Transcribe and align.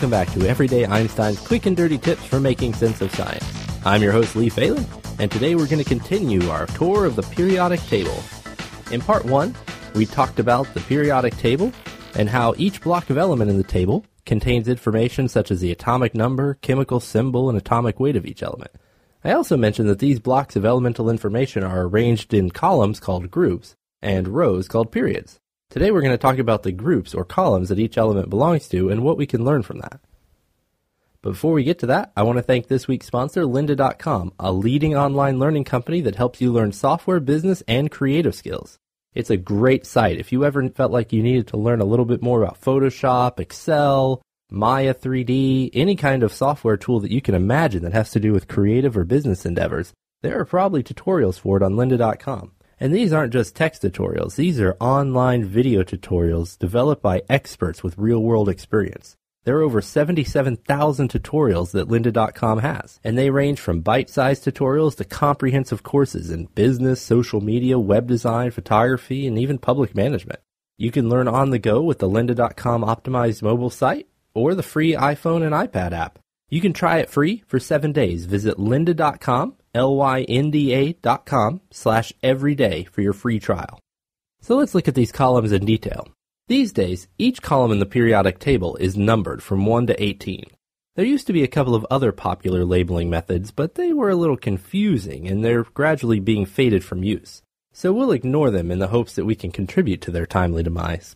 Welcome 0.00 0.18
back 0.18 0.32
to 0.32 0.48
Everyday 0.48 0.86
Einstein's 0.86 1.46
quick 1.46 1.66
and 1.66 1.76
dirty 1.76 1.98
tips 1.98 2.24
for 2.24 2.40
making 2.40 2.72
sense 2.72 3.02
of 3.02 3.14
science. 3.14 3.44
I'm 3.84 4.02
your 4.02 4.12
host, 4.12 4.34
Lee 4.34 4.48
Falin, 4.48 4.86
and 5.18 5.30
today 5.30 5.54
we're 5.54 5.66
going 5.66 5.84
to 5.84 5.86
continue 5.86 6.48
our 6.48 6.64
tour 6.68 7.04
of 7.04 7.16
the 7.16 7.22
periodic 7.22 7.80
table. 7.80 8.18
In 8.90 9.02
part 9.02 9.26
one, 9.26 9.54
we 9.94 10.06
talked 10.06 10.40
about 10.40 10.72
the 10.72 10.80
periodic 10.80 11.36
table 11.36 11.70
and 12.14 12.30
how 12.30 12.54
each 12.56 12.80
block 12.80 13.10
of 13.10 13.18
element 13.18 13.50
in 13.50 13.58
the 13.58 13.62
table 13.62 14.06
contains 14.24 14.68
information 14.68 15.28
such 15.28 15.50
as 15.50 15.60
the 15.60 15.70
atomic 15.70 16.14
number, 16.14 16.54
chemical 16.62 17.00
symbol, 17.00 17.50
and 17.50 17.58
atomic 17.58 18.00
weight 18.00 18.16
of 18.16 18.24
each 18.24 18.42
element. 18.42 18.70
I 19.22 19.32
also 19.32 19.58
mentioned 19.58 19.90
that 19.90 19.98
these 19.98 20.18
blocks 20.18 20.56
of 20.56 20.64
elemental 20.64 21.10
information 21.10 21.62
are 21.62 21.82
arranged 21.82 22.32
in 22.32 22.52
columns 22.52 23.00
called 23.00 23.30
groups 23.30 23.76
and 24.00 24.28
rows 24.28 24.66
called 24.66 24.92
periods. 24.92 25.40
Today 25.70 25.92
we're 25.92 26.00
going 26.02 26.10
to 26.10 26.18
talk 26.18 26.38
about 26.38 26.64
the 26.64 26.72
groups 26.72 27.14
or 27.14 27.24
columns 27.24 27.68
that 27.68 27.78
each 27.78 27.96
element 27.96 28.28
belongs 28.28 28.66
to 28.70 28.88
and 28.88 29.04
what 29.04 29.16
we 29.16 29.24
can 29.24 29.44
learn 29.44 29.62
from 29.62 29.78
that. 29.78 30.00
But 31.22 31.30
before 31.30 31.52
we 31.52 31.62
get 31.62 31.78
to 31.78 31.86
that, 31.86 32.10
I 32.16 32.24
want 32.24 32.38
to 32.38 32.42
thank 32.42 32.66
this 32.66 32.88
week's 32.88 33.06
sponsor, 33.06 33.42
lynda.com, 33.42 34.32
a 34.40 34.50
leading 34.50 34.96
online 34.96 35.38
learning 35.38 35.62
company 35.62 36.00
that 36.00 36.16
helps 36.16 36.40
you 36.40 36.50
learn 36.50 36.72
software, 36.72 37.20
business, 37.20 37.62
and 37.68 37.88
creative 37.88 38.34
skills. 38.34 38.78
It's 39.14 39.30
a 39.30 39.36
great 39.36 39.86
site. 39.86 40.18
If 40.18 40.32
you 40.32 40.44
ever 40.44 40.68
felt 40.70 40.90
like 40.90 41.12
you 41.12 41.22
needed 41.22 41.46
to 41.48 41.56
learn 41.56 41.80
a 41.80 41.84
little 41.84 42.04
bit 42.04 42.20
more 42.20 42.42
about 42.42 42.60
Photoshop, 42.60 43.38
Excel, 43.38 44.22
Maya 44.50 44.92
3D, 44.92 45.70
any 45.72 45.94
kind 45.94 46.24
of 46.24 46.32
software 46.32 46.78
tool 46.78 46.98
that 46.98 47.12
you 47.12 47.20
can 47.20 47.36
imagine 47.36 47.84
that 47.84 47.92
has 47.92 48.10
to 48.10 48.18
do 48.18 48.32
with 48.32 48.48
creative 48.48 48.96
or 48.96 49.04
business 49.04 49.46
endeavors, 49.46 49.92
there 50.22 50.40
are 50.40 50.44
probably 50.44 50.82
tutorials 50.82 51.38
for 51.38 51.58
it 51.58 51.62
on 51.62 51.74
lynda.com. 51.74 52.50
And 52.80 52.94
these 52.94 53.12
aren't 53.12 53.34
just 53.34 53.54
text 53.54 53.82
tutorials, 53.82 54.36
these 54.36 54.58
are 54.58 54.76
online 54.80 55.44
video 55.44 55.82
tutorials 55.82 56.58
developed 56.58 57.02
by 57.02 57.22
experts 57.28 57.82
with 57.82 57.98
real 57.98 58.20
world 58.20 58.48
experience. 58.48 59.16
There 59.44 59.58
are 59.58 59.62
over 59.62 59.82
77,000 59.82 61.10
tutorials 61.10 61.72
that 61.72 61.88
lynda.com 61.88 62.58
has, 62.58 62.98
and 63.04 63.16
they 63.18 63.30
range 63.30 63.60
from 63.60 63.80
bite-sized 63.80 64.44
tutorials 64.44 64.96
to 64.96 65.04
comprehensive 65.04 65.82
courses 65.82 66.30
in 66.30 66.46
business, 66.46 67.02
social 67.02 67.40
media, 67.42 67.78
web 67.78 68.06
design, 68.06 68.50
photography, 68.50 69.26
and 69.26 69.38
even 69.38 69.58
public 69.58 69.94
management. 69.94 70.40
You 70.78 70.90
can 70.90 71.10
learn 71.10 71.28
on 71.28 71.50
the 71.50 71.58
go 71.58 71.82
with 71.82 71.98
the 71.98 72.08
lynda.com 72.08 72.82
optimized 72.82 73.42
mobile 73.42 73.70
site 73.70 74.08
or 74.32 74.54
the 74.54 74.62
free 74.62 74.92
iPhone 74.92 75.42
and 75.42 75.52
iPad 75.52 75.92
app. 75.92 76.18
You 76.48 76.60
can 76.60 76.72
try 76.72 76.98
it 76.98 77.10
free 77.10 77.42
for 77.46 77.58
seven 77.58 77.92
days. 77.92 78.24
Visit 78.24 78.56
lynda.com 78.56 79.56
L-Y-N-D-A 79.74 80.94
dot 80.94 81.26
com 81.26 81.60
slash 81.70 82.12
everyday 82.22 82.84
for 82.84 83.02
your 83.02 83.12
free 83.12 83.38
trial. 83.38 83.78
So 84.40 84.56
let's 84.56 84.74
look 84.74 84.88
at 84.88 84.94
these 84.94 85.12
columns 85.12 85.52
in 85.52 85.64
detail. 85.64 86.08
These 86.48 86.72
days, 86.72 87.06
each 87.18 87.42
column 87.42 87.70
in 87.70 87.78
the 87.78 87.86
periodic 87.86 88.38
table 88.38 88.74
is 88.76 88.96
numbered 88.96 89.42
from 89.42 89.66
1 89.66 89.86
to 89.86 90.02
18. 90.02 90.44
There 90.96 91.04
used 91.04 91.28
to 91.28 91.32
be 91.32 91.44
a 91.44 91.48
couple 91.48 91.76
of 91.76 91.86
other 91.90 92.10
popular 92.10 92.64
labeling 92.64 93.08
methods, 93.08 93.52
but 93.52 93.76
they 93.76 93.92
were 93.92 94.10
a 94.10 94.16
little 94.16 94.36
confusing 94.36 95.28
and 95.28 95.44
they're 95.44 95.62
gradually 95.62 96.18
being 96.18 96.46
faded 96.46 96.84
from 96.84 97.04
use. 97.04 97.42
So 97.72 97.92
we'll 97.92 98.10
ignore 98.10 98.50
them 98.50 98.72
in 98.72 98.80
the 98.80 98.88
hopes 98.88 99.14
that 99.14 99.24
we 99.24 99.36
can 99.36 99.52
contribute 99.52 100.00
to 100.02 100.10
their 100.10 100.26
timely 100.26 100.64
demise. 100.64 101.14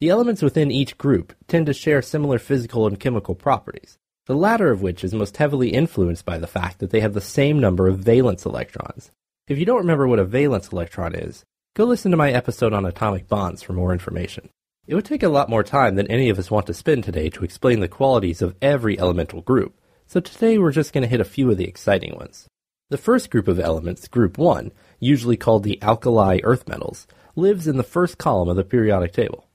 The 0.00 0.10
elements 0.10 0.42
within 0.42 0.70
each 0.70 0.98
group 0.98 1.32
tend 1.48 1.64
to 1.66 1.72
share 1.72 2.02
similar 2.02 2.38
physical 2.38 2.86
and 2.86 3.00
chemical 3.00 3.34
properties 3.34 3.96
the 4.26 4.34
latter 4.34 4.70
of 4.70 4.80
which 4.80 5.04
is 5.04 5.12
most 5.12 5.36
heavily 5.36 5.68
influenced 5.68 6.24
by 6.24 6.38
the 6.38 6.46
fact 6.46 6.78
that 6.78 6.90
they 6.90 7.00
have 7.00 7.12
the 7.12 7.20
same 7.20 7.60
number 7.60 7.88
of 7.88 7.98
valence 7.98 8.46
electrons. 8.46 9.10
If 9.48 9.58
you 9.58 9.66
don't 9.66 9.78
remember 9.78 10.08
what 10.08 10.18
a 10.18 10.24
valence 10.24 10.68
electron 10.68 11.14
is, 11.14 11.44
go 11.76 11.84
listen 11.84 12.10
to 12.10 12.16
my 12.16 12.32
episode 12.32 12.72
on 12.72 12.86
atomic 12.86 13.28
bonds 13.28 13.62
for 13.62 13.74
more 13.74 13.92
information. 13.92 14.48
It 14.86 14.94
would 14.94 15.04
take 15.04 15.22
a 15.22 15.28
lot 15.28 15.50
more 15.50 15.62
time 15.62 15.96
than 15.96 16.10
any 16.10 16.30
of 16.30 16.38
us 16.38 16.50
want 16.50 16.66
to 16.68 16.74
spend 16.74 17.04
today 17.04 17.28
to 17.30 17.44
explain 17.44 17.80
the 17.80 17.88
qualities 17.88 18.40
of 18.40 18.54
every 18.62 18.98
elemental 18.98 19.42
group, 19.42 19.78
so 20.06 20.20
today 20.20 20.56
we're 20.56 20.72
just 20.72 20.94
going 20.94 21.02
to 21.02 21.08
hit 21.08 21.20
a 21.20 21.24
few 21.24 21.50
of 21.50 21.58
the 21.58 21.68
exciting 21.68 22.14
ones. 22.16 22.46
The 22.88 22.98
first 22.98 23.30
group 23.30 23.48
of 23.48 23.60
elements, 23.60 24.08
group 24.08 24.38
1, 24.38 24.72
usually 25.00 25.36
called 25.36 25.64
the 25.64 25.82
alkali 25.82 26.40
earth 26.44 26.66
metals, 26.66 27.06
lives 27.36 27.66
in 27.66 27.76
the 27.76 27.82
first 27.82 28.16
column 28.16 28.48
of 28.48 28.56
the 28.56 28.64
periodic 28.64 29.12
table. 29.12 29.48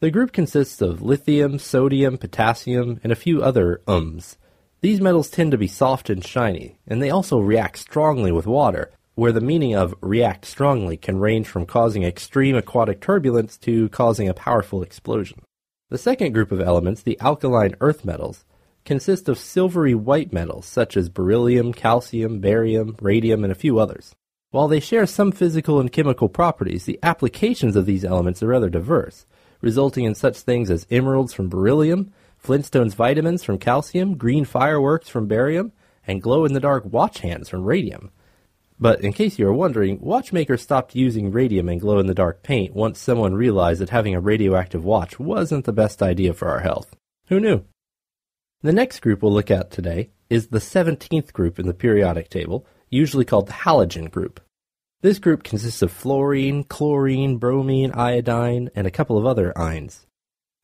The 0.00 0.10
group 0.10 0.32
consists 0.32 0.80
of 0.80 1.02
lithium, 1.02 1.58
sodium, 1.58 2.16
potassium, 2.16 3.00
and 3.04 3.12
a 3.12 3.16
few 3.16 3.42
other 3.42 3.82
ums. 3.86 4.38
These 4.80 4.98
metals 4.98 5.28
tend 5.28 5.50
to 5.50 5.58
be 5.58 5.66
soft 5.66 6.08
and 6.08 6.24
shiny, 6.24 6.78
and 6.86 7.02
they 7.02 7.10
also 7.10 7.38
react 7.38 7.76
strongly 7.76 8.32
with 8.32 8.46
water, 8.46 8.90
where 9.14 9.30
the 9.30 9.42
meaning 9.42 9.74
of 9.76 9.94
react 10.00 10.46
strongly 10.46 10.96
can 10.96 11.18
range 11.18 11.48
from 11.48 11.66
causing 11.66 12.02
extreme 12.02 12.56
aquatic 12.56 13.02
turbulence 13.02 13.58
to 13.58 13.90
causing 13.90 14.26
a 14.26 14.32
powerful 14.32 14.82
explosion. 14.82 15.42
The 15.90 15.98
second 15.98 16.32
group 16.32 16.50
of 16.50 16.62
elements, 16.62 17.02
the 17.02 17.20
alkaline 17.20 17.74
earth 17.82 18.02
metals, 18.02 18.46
consist 18.86 19.28
of 19.28 19.36
silvery 19.36 19.94
white 19.94 20.32
metals 20.32 20.64
such 20.64 20.96
as 20.96 21.10
beryllium, 21.10 21.74
calcium, 21.74 22.40
barium, 22.40 22.96
radium, 23.02 23.44
and 23.44 23.52
a 23.52 23.54
few 23.54 23.78
others. 23.78 24.14
While 24.50 24.68
they 24.68 24.80
share 24.80 25.04
some 25.04 25.30
physical 25.30 25.78
and 25.78 25.92
chemical 25.92 26.30
properties, 26.30 26.86
the 26.86 26.98
applications 27.02 27.76
of 27.76 27.84
these 27.84 28.04
elements 28.04 28.42
are 28.42 28.46
rather 28.46 28.70
diverse 28.70 29.26
resulting 29.60 30.04
in 30.04 30.14
such 30.14 30.38
things 30.38 30.70
as 30.70 30.86
emeralds 30.90 31.32
from 31.32 31.48
beryllium, 31.48 32.12
Flintstones 32.42 32.94
vitamins 32.94 33.44
from 33.44 33.58
calcium, 33.58 34.16
green 34.16 34.44
fireworks 34.44 35.08
from 35.08 35.26
barium, 35.26 35.72
and 36.06 36.22
glow 36.22 36.44
in 36.44 36.54
the 36.54 36.60
dark 36.60 36.84
watch 36.86 37.18
hands 37.18 37.48
from 37.48 37.64
radium. 37.64 38.10
But 38.78 39.02
in 39.02 39.12
case 39.12 39.38
you 39.38 39.46
are 39.46 39.52
wondering, 39.52 40.00
watchmakers 40.00 40.62
stopped 40.62 40.94
using 40.94 41.30
radium 41.30 41.68
and 41.68 41.80
glow 41.80 41.98
in 41.98 42.06
the 42.06 42.14
dark 42.14 42.42
paint 42.42 42.74
once 42.74 42.98
someone 42.98 43.34
realized 43.34 43.82
that 43.82 43.90
having 43.90 44.14
a 44.14 44.20
radioactive 44.20 44.84
watch 44.84 45.20
wasn't 45.20 45.66
the 45.66 45.72
best 45.72 46.02
idea 46.02 46.32
for 46.32 46.48
our 46.48 46.60
health. 46.60 46.96
Who 47.26 47.40
knew? 47.40 47.64
The 48.62 48.72
next 48.72 49.00
group 49.00 49.22
we'll 49.22 49.32
look 49.32 49.50
at 49.50 49.70
today 49.70 50.10
is 50.30 50.48
the 50.48 50.58
17th 50.58 51.32
group 51.34 51.58
in 51.58 51.66
the 51.66 51.74
periodic 51.74 52.30
table, 52.30 52.66
usually 52.88 53.26
called 53.26 53.48
the 53.48 53.52
halogen 53.52 54.10
group. 54.10 54.40
This 55.02 55.18
group 55.18 55.42
consists 55.42 55.80
of 55.80 55.90
fluorine, 55.90 56.62
chlorine, 56.64 57.38
bromine, 57.38 57.90
iodine, 57.92 58.68
and 58.74 58.86
a 58.86 58.90
couple 58.90 59.16
of 59.16 59.24
other 59.24 59.56
ions. 59.56 60.06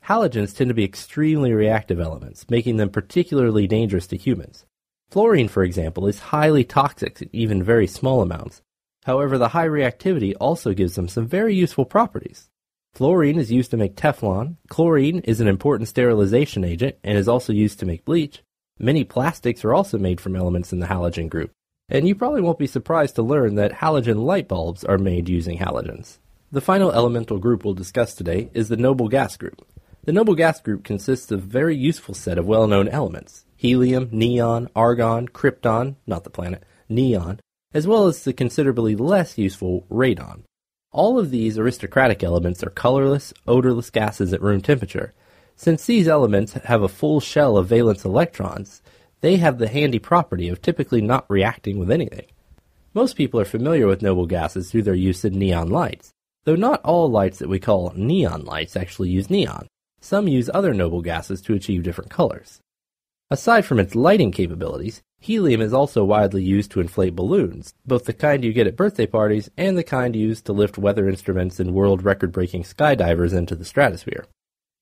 Halogens 0.05 0.55
tend 0.55 0.69
to 0.69 0.75
be 0.75 0.85
extremely 0.85 1.55
reactive 1.55 1.99
elements, 1.99 2.45
making 2.51 2.77
them 2.77 2.91
particularly 2.91 3.67
dangerous 3.67 4.07
to 4.09 4.17
humans. 4.19 4.67
Fluorine, 5.11 5.49
for 5.49 5.65
example, 5.65 6.07
is 6.07 6.19
highly 6.19 6.65
toxic 6.65 7.23
in 7.23 7.31
even 7.33 7.63
very 7.63 7.87
small 7.87 8.21
amounts. 8.21 8.61
However, 9.05 9.39
the 9.39 9.49
high 9.49 9.69
reactivity 9.69 10.35
also 10.39 10.75
gives 10.75 10.97
them 10.97 11.09
some 11.09 11.27
very 11.27 11.55
useful 11.55 11.87
properties. 11.87 12.51
Fluorine 12.93 13.39
is 13.39 13.51
used 13.51 13.71
to 13.71 13.79
make 13.79 13.97
Teflon, 13.97 14.57
chlorine 14.69 15.21
is 15.21 15.41
an 15.41 15.49
important 15.49 15.89
sterilization 15.89 16.63
agent 16.63 16.97
and 17.03 17.17
is 17.17 17.29
also 17.29 17.55
used 17.55 17.79
to 17.79 17.87
make 17.87 18.05
bleach. 18.05 18.43
Many 18.79 19.03
plastics 19.05 19.65
are 19.65 19.73
also 19.73 19.97
made 19.97 20.21
from 20.21 20.37
elements 20.37 20.75
in 20.75 20.81
the 20.81 20.87
halogen 20.87 21.31
group. 21.31 21.53
And 21.89 22.09
you 22.09 22.17
probably 22.17 22.41
won't 22.41 22.59
be 22.59 22.67
surprised 22.67 23.15
to 23.15 23.23
learn 23.23 23.55
that 23.55 23.75
halogen 23.75 24.25
light 24.25 24.49
bulbs 24.49 24.83
are 24.83 24.99
made 24.99 25.29
using 25.29 25.59
halogens. 25.59 26.19
The 26.51 26.61
final 26.61 26.91
elemental 26.91 27.39
group 27.39 27.65
we'll 27.65 27.75
discuss 27.75 28.15
today 28.15 28.51
is 28.55 28.69
the 28.69 28.77
noble 28.77 29.09
gas 29.09 29.37
group. 29.37 29.65
The 30.05 30.13
noble 30.13 30.35
gas 30.35 30.61
group 30.61 30.83
consists 30.83 31.31
of 31.31 31.45
a 31.45 31.47
very 31.47 31.77
useful 31.77 32.15
set 32.15 32.39
of 32.39 32.47
well-known 32.47 32.89
elements. 32.89 33.45
Helium, 33.57 34.09
neon, 34.11 34.69
argon, 34.75 35.29
krypton, 35.29 35.97
not 36.07 36.25
the 36.25 36.31
planet, 36.31 36.65
neon, 36.89 37.41
as 37.73 37.87
well 37.87 38.07
as 38.07 38.23
the 38.25 38.33
considerably 38.33 38.97
less 38.97 39.39
useful 39.39 39.87
radon. 39.91 40.43
All 40.91 41.19
of 41.19 41.31
these 41.31 41.59
aristocratic 41.59 42.25
elements 42.25 42.65
are 42.65 42.71
colorless, 42.71 43.33
odorless 43.47 43.91
gases 43.91 44.33
at 44.33 44.43
room 44.43 44.61
temperature. 44.61 45.15
Since 45.55 45.87
these 45.87 46.09
elements 46.09 46.53
have 46.53 46.83
a 46.83 46.89
full 46.89 47.21
shell 47.21 47.57
of 47.57 47.69
valence 47.69 48.05
electrons, 48.05 48.83
they 49.21 49.37
have 49.37 49.59
the 49.59 49.69
handy 49.69 49.99
property 49.99 50.49
of 50.49 50.61
typically 50.61 51.01
not 51.01 51.25
reacting 51.29 51.79
with 51.79 51.91
anything. 51.91 52.27
Most 52.95 53.17
people 53.17 53.41
are 53.41 53.45
familiar 53.45 53.87
with 53.87 54.03
noble 54.03 54.27
gases 54.27 54.71
through 54.71 54.83
their 54.83 54.95
use 54.95 55.25
in 55.25 55.39
neon 55.39 55.69
lights, 55.69 56.13
though 56.45 56.57
not 56.57 56.83
all 56.83 57.11
lights 57.11 57.39
that 57.39 57.49
we 57.49 57.59
call 57.59 57.93
neon 57.97 58.45
lights 58.45 58.77
actually 58.77 59.11
use 59.11 59.29
neon. 59.29 59.67
Some 60.01 60.29
use 60.29 60.49
other 60.53 60.73
noble 60.73 61.03
gases 61.03 61.41
to 61.43 61.55
achieve 61.55 61.83
different 61.83 62.11
colors. 62.11 62.61
Aside 63.31 63.67
from 63.67 63.81
its 63.81 63.97
lighting 63.97 64.31
capabilities, 64.31 65.03
helium 65.19 65.61
is 65.61 65.73
also 65.73 66.05
widely 66.05 66.45
used 66.45 66.71
to 66.71 66.81
inflate 66.81 67.17
balloons, 67.17 67.75
both 67.85 68.05
the 68.05 68.13
kind 68.13 68.45
you 68.45 68.53
get 68.53 68.69
at 68.69 68.77
birthday 68.77 69.07
parties 69.07 69.51
and 69.57 69.77
the 69.77 69.83
kind 69.83 70.15
used 70.15 70.47
to 70.47 70.53
lift 70.53 70.79
weather 70.79 71.09
instruments 71.09 71.59
and 71.59 71.75
world 71.75 72.05
record 72.05 72.31
breaking 72.31 72.63
skydivers 72.63 73.37
into 73.37 73.57
the 73.57 73.65
stratosphere. 73.65 74.27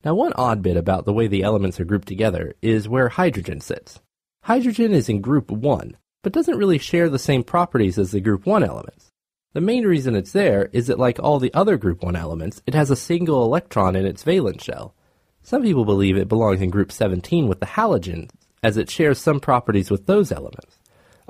Now, 0.04 0.14
one 0.14 0.34
odd 0.34 0.60
bit 0.60 0.76
about 0.76 1.06
the 1.06 1.14
way 1.14 1.26
the 1.26 1.42
elements 1.42 1.80
are 1.80 1.86
grouped 1.86 2.08
together 2.08 2.54
is 2.60 2.86
where 2.86 3.08
hydrogen 3.08 3.60
sits. 3.60 4.00
Hydrogen 4.44 4.92
is 4.92 5.08
in 5.08 5.22
group 5.22 5.50
1, 5.50 5.96
but 6.22 6.34
doesn't 6.34 6.58
really 6.58 6.76
share 6.76 7.08
the 7.08 7.18
same 7.18 7.42
properties 7.42 7.98
as 7.98 8.10
the 8.10 8.20
group 8.20 8.44
1 8.44 8.62
elements. 8.62 9.10
The 9.54 9.62
main 9.62 9.86
reason 9.86 10.14
it's 10.14 10.32
there 10.32 10.68
is 10.70 10.88
that, 10.88 10.98
like 10.98 11.18
all 11.18 11.38
the 11.38 11.54
other 11.54 11.78
group 11.78 12.02
1 12.02 12.14
elements, 12.14 12.60
it 12.66 12.74
has 12.74 12.90
a 12.90 12.94
single 12.94 13.42
electron 13.42 13.96
in 13.96 14.04
its 14.04 14.22
valence 14.22 14.62
shell. 14.62 14.94
Some 15.42 15.62
people 15.62 15.86
believe 15.86 16.18
it 16.18 16.28
belongs 16.28 16.60
in 16.60 16.68
group 16.68 16.92
17 16.92 17.48
with 17.48 17.60
the 17.60 17.64
halogens, 17.64 18.32
as 18.62 18.76
it 18.76 18.90
shares 18.90 19.18
some 19.18 19.40
properties 19.40 19.90
with 19.90 20.04
those 20.04 20.30
elements. 20.30 20.78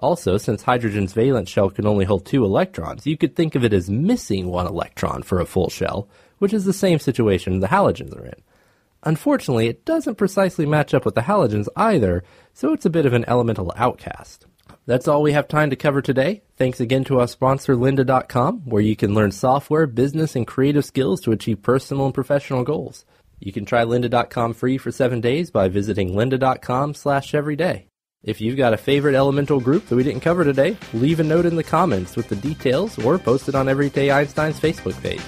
Also, 0.00 0.36
since 0.36 0.64
hydrogen's 0.64 1.12
valence 1.12 1.48
shell 1.48 1.70
can 1.70 1.86
only 1.86 2.06
hold 2.06 2.26
two 2.26 2.44
electrons, 2.44 3.06
you 3.06 3.16
could 3.16 3.36
think 3.36 3.54
of 3.54 3.62
it 3.62 3.72
as 3.72 3.88
missing 3.88 4.48
one 4.48 4.66
electron 4.66 5.22
for 5.22 5.38
a 5.38 5.46
full 5.46 5.70
shell, 5.70 6.08
which 6.38 6.52
is 6.52 6.64
the 6.64 6.72
same 6.72 6.98
situation 6.98 7.60
the 7.60 7.68
halogens 7.68 8.12
are 8.16 8.26
in. 8.26 8.42
Unfortunately, 9.04 9.68
it 9.68 9.84
doesn't 9.84 10.16
precisely 10.16 10.64
match 10.64 10.94
up 10.94 11.04
with 11.04 11.14
the 11.14 11.20
halogens 11.20 11.68
either, 11.76 12.24
so 12.54 12.72
it's 12.72 12.86
a 12.86 12.90
bit 12.90 13.04
of 13.04 13.12
an 13.12 13.24
elemental 13.28 13.72
outcast. 13.76 14.46
That's 14.86 15.06
all 15.08 15.22
we 15.22 15.32
have 15.32 15.46
time 15.46 15.70
to 15.70 15.76
cover 15.76 16.02
today. 16.02 16.42
Thanks 16.56 16.80
again 16.80 17.04
to 17.04 17.20
our 17.20 17.28
sponsor, 17.28 17.74
lynda.com, 17.74 18.62
where 18.64 18.82
you 18.82 18.96
can 18.96 19.14
learn 19.14 19.30
software, 19.30 19.86
business, 19.86 20.34
and 20.34 20.46
creative 20.46 20.84
skills 20.84 21.20
to 21.22 21.32
achieve 21.32 21.62
personal 21.62 22.06
and 22.06 22.14
professional 22.14 22.64
goals. 22.64 23.04
You 23.38 23.52
can 23.52 23.66
try 23.66 23.84
lynda.com 23.84 24.54
free 24.54 24.78
for 24.78 24.90
seven 24.90 25.20
days 25.20 25.50
by 25.50 25.68
visiting 25.68 26.12
lynda.com 26.12 26.94
slash 26.94 27.34
everyday. 27.34 27.88
If 28.22 28.40
you've 28.40 28.56
got 28.56 28.72
a 28.72 28.78
favorite 28.78 29.14
elemental 29.14 29.60
group 29.60 29.86
that 29.86 29.96
we 29.96 30.02
didn't 30.02 30.22
cover 30.22 30.44
today, 30.44 30.78
leave 30.94 31.20
a 31.20 31.24
note 31.24 31.44
in 31.44 31.56
the 31.56 31.62
comments 31.62 32.16
with 32.16 32.28
the 32.28 32.36
details 32.36 32.98
or 33.04 33.18
post 33.18 33.50
it 33.50 33.54
on 33.54 33.68
Everyday 33.68 34.10
Einstein's 34.10 34.58
Facebook 34.58 35.00
page. 35.02 35.20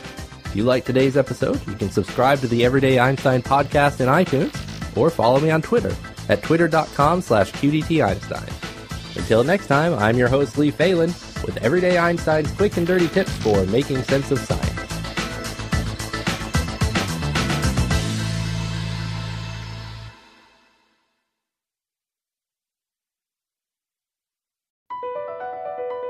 If 0.56 0.60
you 0.60 0.64
like 0.64 0.86
today's 0.86 1.18
episode, 1.18 1.60
you 1.68 1.74
can 1.74 1.90
subscribe 1.90 2.38
to 2.38 2.48
the 2.48 2.64
Everyday 2.64 2.98
Einstein 2.98 3.42
podcast 3.42 4.00
in 4.00 4.06
iTunes 4.06 4.56
or 4.96 5.10
follow 5.10 5.38
me 5.38 5.50
on 5.50 5.60
Twitter 5.60 5.94
at 6.30 6.42
twitter.com 6.42 7.20
slash 7.20 7.52
qdteinstein. 7.52 9.18
Until 9.18 9.44
next 9.44 9.66
time, 9.66 9.92
I'm 9.92 10.16
your 10.16 10.28
host, 10.28 10.56
Lee 10.56 10.70
Falin, 10.70 11.10
with 11.44 11.58
Everyday 11.60 11.98
Einstein's 11.98 12.50
quick 12.52 12.78
and 12.78 12.86
dirty 12.86 13.08
tips 13.08 13.36
for 13.36 13.66
making 13.66 14.02
sense 14.04 14.30
of 14.30 14.38
science. 14.38 14.65